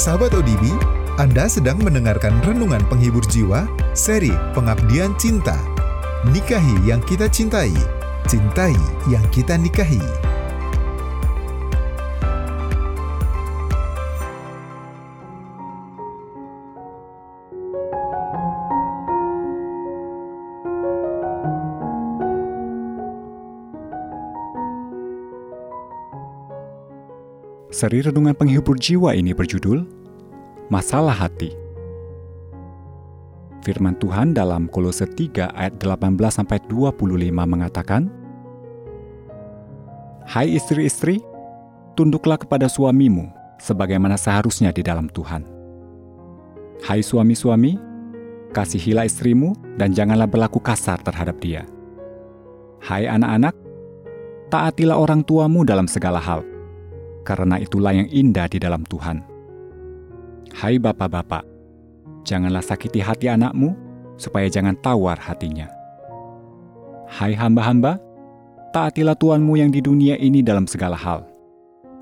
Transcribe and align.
Sahabat 0.00 0.32
ODB, 0.32 0.64
Anda 1.20 1.44
sedang 1.44 1.76
mendengarkan 1.84 2.40
Renungan 2.48 2.80
Penghibur 2.88 3.20
Jiwa, 3.28 3.68
seri 3.92 4.32
Pengabdian 4.56 5.12
Cinta. 5.20 5.60
Nikahi 6.32 6.88
yang 6.88 7.04
kita 7.04 7.28
cintai, 7.28 7.68
cintai 8.24 8.72
yang 9.12 9.20
kita 9.28 9.60
nikahi. 9.60 10.00
Seri 27.70 28.02
Renungan 28.02 28.34
Penghibur 28.34 28.74
Jiwa 28.74 29.14
ini 29.14 29.30
berjudul 29.30 29.86
Masalah 30.74 31.14
Hati. 31.14 31.54
Firman 33.62 33.94
Tuhan 33.94 34.34
dalam 34.34 34.66
Kolose 34.66 35.06
3 35.06 35.54
ayat 35.54 35.78
18 35.78 36.18
sampai 36.34 36.58
25 36.66 37.30
mengatakan, 37.30 38.10
Hai 40.26 40.50
istri-istri, 40.58 41.22
tunduklah 41.94 42.42
kepada 42.42 42.66
suamimu 42.66 43.30
sebagaimana 43.62 44.18
seharusnya 44.18 44.74
di 44.74 44.82
dalam 44.82 45.06
Tuhan. 45.06 45.46
Hai 46.82 47.06
suami-suami, 47.06 47.78
kasihilah 48.50 49.06
istrimu 49.06 49.54
dan 49.78 49.94
janganlah 49.94 50.26
berlaku 50.26 50.58
kasar 50.58 50.98
terhadap 51.06 51.38
dia. 51.38 51.62
Hai 52.82 53.06
anak-anak, 53.06 53.54
taatilah 54.50 54.98
orang 54.98 55.22
tuamu 55.22 55.62
dalam 55.62 55.86
segala 55.86 56.18
hal, 56.18 56.42
karena 57.24 57.60
itulah 57.60 57.92
yang 57.92 58.08
indah 58.08 58.48
di 58.48 58.58
dalam 58.60 58.82
Tuhan. 58.88 59.22
Hai 60.50 60.82
bapak-bapak, 60.82 61.46
janganlah 62.26 62.64
sakiti 62.64 62.98
hati 62.98 63.30
anakmu, 63.30 63.76
supaya 64.18 64.50
jangan 64.50 64.76
tawar 64.82 65.16
hatinya. 65.16 65.70
Hai 67.06 67.34
hamba-hamba, 67.34 67.98
taatilah 68.74 69.16
Tuanmu 69.16 69.58
yang 69.58 69.70
di 69.70 69.78
dunia 69.82 70.18
ini 70.18 70.42
dalam 70.42 70.66
segala 70.66 70.98
hal. 70.98 71.26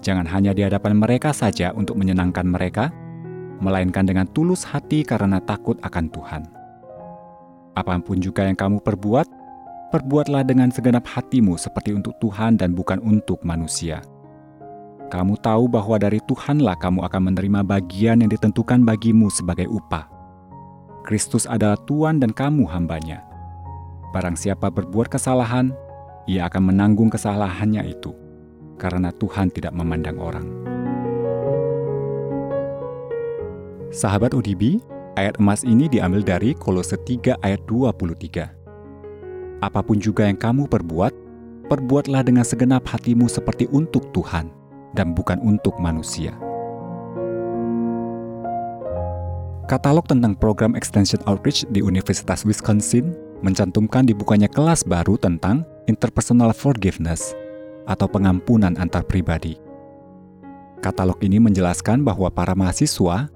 Jangan 0.00 0.26
hanya 0.30 0.54
di 0.54 0.62
hadapan 0.62 0.94
mereka 0.94 1.34
saja 1.34 1.74
untuk 1.74 1.98
menyenangkan 1.98 2.46
mereka, 2.46 2.94
melainkan 3.58 4.06
dengan 4.06 4.30
tulus 4.30 4.62
hati 4.62 5.02
karena 5.02 5.42
takut 5.42 5.76
akan 5.82 6.06
Tuhan. 6.08 6.42
Apa 7.74 7.94
pun 8.02 8.18
juga 8.18 8.46
yang 8.46 8.58
kamu 8.58 8.82
perbuat, 8.82 9.26
perbuatlah 9.90 10.46
dengan 10.46 10.70
segenap 10.70 11.06
hatimu 11.06 11.58
seperti 11.58 11.94
untuk 11.94 12.14
Tuhan 12.22 12.58
dan 12.58 12.74
bukan 12.74 13.02
untuk 13.02 13.42
manusia 13.42 14.02
kamu 15.08 15.40
tahu 15.40 15.72
bahwa 15.72 15.96
dari 15.96 16.20
Tuhanlah 16.28 16.76
kamu 16.76 17.00
akan 17.08 17.32
menerima 17.32 17.64
bagian 17.64 18.20
yang 18.20 18.28
ditentukan 18.28 18.84
bagimu 18.84 19.32
sebagai 19.32 19.64
upah. 19.64 20.04
Kristus 21.08 21.48
adalah 21.48 21.80
Tuhan 21.88 22.20
dan 22.20 22.36
kamu 22.36 22.68
hambanya. 22.68 23.24
Barang 24.12 24.36
siapa 24.36 24.68
berbuat 24.68 25.08
kesalahan, 25.08 25.72
ia 26.28 26.44
akan 26.44 26.72
menanggung 26.72 27.08
kesalahannya 27.08 27.88
itu, 27.88 28.12
karena 28.76 29.08
Tuhan 29.16 29.48
tidak 29.48 29.72
memandang 29.72 30.20
orang. 30.20 30.44
Sahabat 33.88 34.36
ODB, 34.36 34.84
ayat 35.16 35.40
emas 35.40 35.64
ini 35.64 35.88
diambil 35.88 36.20
dari 36.20 36.52
Kolose 36.52 37.00
3 37.00 37.40
ayat 37.40 37.64
23. 37.64 39.64
Apa 39.64 39.80
pun 39.80 39.96
juga 39.96 40.28
yang 40.28 40.36
kamu 40.36 40.68
perbuat, 40.68 41.12
perbuatlah 41.72 42.20
dengan 42.28 42.44
segenap 42.44 42.84
hatimu 42.84 43.24
seperti 43.24 43.64
untuk 43.72 44.12
Tuhan 44.12 44.57
dan 44.98 45.14
bukan 45.14 45.38
untuk 45.46 45.78
manusia. 45.78 46.34
Katalog 49.70 50.10
tentang 50.10 50.34
program 50.34 50.74
Extension 50.74 51.22
Outreach 51.30 51.62
di 51.70 51.84
Universitas 51.84 52.42
Wisconsin 52.42 53.14
mencantumkan 53.46 54.02
dibukanya 54.02 54.50
kelas 54.50 54.82
baru 54.82 55.14
tentang 55.14 55.62
interpersonal 55.86 56.50
forgiveness 56.50 57.36
atau 57.86 58.10
pengampunan 58.10 58.74
antar 58.80 59.06
pribadi. 59.06 59.60
Katalog 60.82 61.20
ini 61.22 61.38
menjelaskan 61.38 62.02
bahwa 62.02 62.32
para 62.32 62.56
mahasiswa 62.56 63.28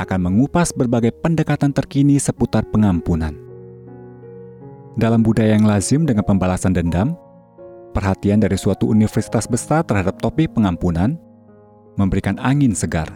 akan 0.00 0.20
mengupas 0.24 0.74
berbagai 0.74 1.14
pendekatan 1.22 1.70
terkini 1.70 2.18
seputar 2.18 2.66
pengampunan. 2.66 3.36
Dalam 4.94 5.26
budaya 5.26 5.58
yang 5.58 5.66
lazim 5.66 6.06
dengan 6.06 6.22
pembalasan 6.22 6.72
dendam, 6.72 7.18
Perhatian 7.94 8.42
dari 8.42 8.58
suatu 8.58 8.90
universitas 8.90 9.46
besar 9.46 9.86
terhadap 9.86 10.18
topik 10.18 10.50
pengampunan 10.50 11.14
memberikan 11.94 12.34
angin 12.42 12.74
segar. 12.74 13.06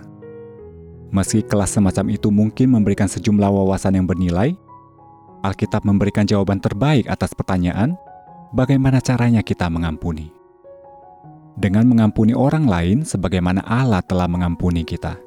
Meski 1.11 1.43
kelas 1.43 1.75
semacam 1.75 2.15
itu 2.15 2.31
mungkin 2.31 2.71
memberikan 2.71 3.11
sejumlah 3.11 3.50
wawasan 3.50 3.99
yang 3.99 4.06
bernilai, 4.06 4.55
Alkitab 5.43 5.83
memberikan 5.83 6.31
jawaban 6.31 6.62
terbaik 6.62 7.11
atas 7.11 7.34
pertanyaan, 7.34 7.99
bagaimana 8.55 9.03
caranya 9.03 9.43
kita 9.43 9.66
mengampuni. 9.66 10.31
Dengan 11.59 11.91
mengampuni 11.91 12.39
orang 12.39 12.71
lain 12.71 13.03
sebagaimana 13.03 13.66
Allah 13.66 13.99
telah 14.06 14.31
mengampuni 14.31 14.87
kita. 14.87 15.19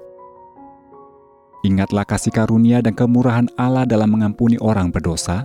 Ingatlah 1.67 2.07
kasih 2.07 2.31
karunia 2.31 2.79
dan 2.79 2.95
kemurahan 2.95 3.51
Allah 3.59 3.83
dalam 3.83 4.15
mengampuni 4.15 4.55
orang 4.63 4.95
berdosa 4.95 5.43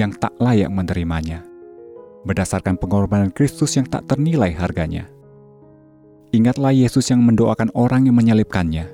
yang 0.00 0.16
tak 0.16 0.32
layak 0.40 0.72
menerimanya 0.72 1.53
berdasarkan 2.24 2.80
pengorbanan 2.80 3.30
Kristus 3.30 3.76
yang 3.76 3.86
tak 3.88 4.06
ternilai 4.08 4.52
harganya. 4.56 5.08
Ingatlah 6.34 6.74
Yesus 6.74 7.14
yang 7.14 7.22
mendoakan 7.22 7.70
orang 7.78 8.10
yang 8.10 8.18
menyalibkannya. 8.18 8.90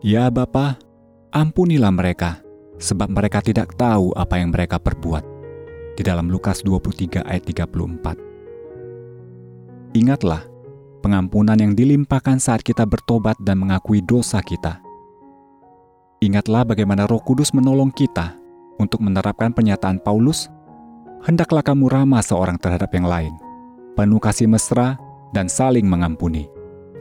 Ya 0.00 0.24
Bapa, 0.32 0.80
ampunilah 1.34 1.92
mereka, 1.92 2.40
sebab 2.80 3.12
mereka 3.12 3.44
tidak 3.44 3.76
tahu 3.76 4.16
apa 4.16 4.40
yang 4.40 4.48
mereka 4.54 4.80
perbuat. 4.80 5.20
Di 5.96 6.04
dalam 6.06 6.30
Lukas 6.32 6.64
23 6.64 7.28
ayat 7.28 7.44
34. 7.44 8.16
Ingatlah, 9.96 10.44
pengampunan 11.04 11.56
yang 11.60 11.76
dilimpahkan 11.76 12.40
saat 12.40 12.64
kita 12.64 12.88
bertobat 12.88 13.36
dan 13.40 13.60
mengakui 13.60 14.00
dosa 14.00 14.40
kita. 14.40 14.80
Ingatlah 16.24 16.64
bagaimana 16.64 17.04
roh 17.04 17.20
kudus 17.20 17.52
menolong 17.52 17.92
kita 17.92 18.32
untuk 18.80 19.04
menerapkan 19.04 19.52
pernyataan 19.52 20.00
Paulus 20.00 20.48
hendaklah 21.26 21.66
kamu 21.66 21.90
ramah 21.90 22.22
seorang 22.22 22.54
terhadap 22.54 22.94
yang 22.94 23.10
lain, 23.10 23.34
penuh 23.98 24.22
kasih 24.22 24.46
mesra 24.46 24.94
dan 25.34 25.50
saling 25.50 25.82
mengampuni, 25.82 26.46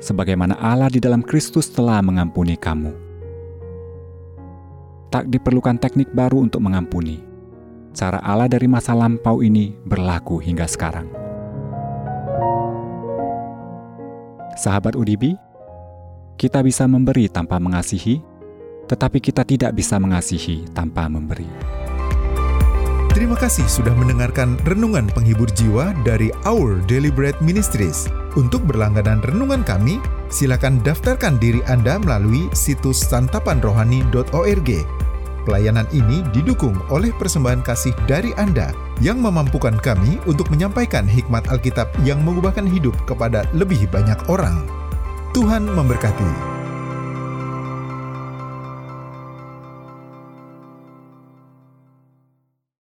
sebagaimana 0.01 0.57
Allah 0.57 0.89
di 0.89 0.97
dalam 0.97 1.21
Kristus 1.21 1.69
telah 1.69 2.01
mengampuni 2.01 2.57
kamu. 2.57 2.89
Tak 5.13 5.29
diperlukan 5.29 5.77
teknik 5.77 6.09
baru 6.11 6.41
untuk 6.41 6.65
mengampuni. 6.65 7.21
Cara 7.95 8.19
Allah 8.19 8.51
dari 8.51 8.67
masa 8.67 8.91
lampau 8.97 9.39
ini 9.45 9.71
berlaku 9.85 10.41
hingga 10.41 10.67
sekarang. 10.67 11.07
Sahabat 14.59 14.97
UDB, 14.97 15.37
kita 16.35 16.59
bisa 16.65 16.83
memberi 16.89 17.31
tanpa 17.31 17.61
mengasihi, 17.61 18.19
tetapi 18.89 19.23
kita 19.23 19.47
tidak 19.47 19.71
bisa 19.77 19.95
mengasihi 20.01 20.67
tanpa 20.75 21.07
memberi. 21.07 21.74
Terima 23.15 23.39
kasih 23.39 23.63
sudah 23.71 23.95
mendengarkan 23.95 24.59
Renungan 24.67 25.07
Penghibur 25.07 25.47
Jiwa 25.47 25.95
dari 26.03 26.35
Our 26.43 26.83
Bread 27.15 27.39
Ministries. 27.39 28.11
Untuk 28.35 28.67
berlangganan 28.67 29.23
renungan 29.23 29.63
kami, 29.63 30.03
silakan 30.27 30.83
daftarkan 30.83 31.39
diri 31.39 31.63
Anda 31.71 31.95
melalui 31.95 32.51
situs 32.51 32.99
santapanrohani.org. 33.07 34.69
Pelayanan 35.47 35.87
ini 35.95 36.27
didukung 36.35 36.75
oleh 36.91 37.15
persembahan 37.15 37.63
kasih 37.63 37.95
dari 38.03 38.35
Anda 38.35 38.75
yang 38.99 39.23
memampukan 39.23 39.79
kami 39.79 40.19
untuk 40.27 40.51
menyampaikan 40.51 41.07
hikmat 41.07 41.47
Alkitab 41.47 41.87
yang 42.03 42.19
mengubahkan 42.19 42.67
hidup 42.67 42.99
kepada 43.07 43.47
lebih 43.55 43.87
banyak 43.95 44.19
orang. 44.27 44.67
Tuhan 45.31 45.63
memberkati. 45.63 46.54